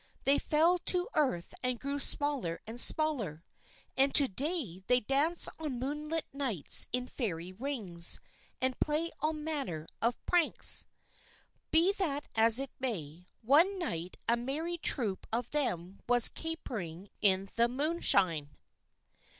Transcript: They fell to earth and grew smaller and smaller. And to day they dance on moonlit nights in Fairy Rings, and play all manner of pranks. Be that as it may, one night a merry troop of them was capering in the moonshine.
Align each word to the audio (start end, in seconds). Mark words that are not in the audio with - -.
They 0.23 0.39
fell 0.39 0.79
to 0.87 1.07
earth 1.13 1.53
and 1.61 1.79
grew 1.79 1.99
smaller 1.99 2.59
and 2.65 2.81
smaller. 2.81 3.43
And 3.95 4.15
to 4.15 4.27
day 4.27 4.83
they 4.87 4.99
dance 5.01 5.47
on 5.59 5.77
moonlit 5.77 6.25
nights 6.33 6.87
in 6.91 7.05
Fairy 7.05 7.51
Rings, 7.53 8.19
and 8.59 8.79
play 8.79 9.11
all 9.19 9.33
manner 9.33 9.85
of 10.01 10.17
pranks. 10.25 10.87
Be 11.69 11.93
that 11.99 12.27
as 12.33 12.57
it 12.57 12.71
may, 12.79 13.27
one 13.43 13.77
night 13.77 14.17
a 14.27 14.35
merry 14.35 14.79
troop 14.79 15.27
of 15.31 15.51
them 15.51 15.99
was 16.09 16.29
capering 16.29 17.07
in 17.21 17.49
the 17.55 17.67
moonshine. 17.67 18.57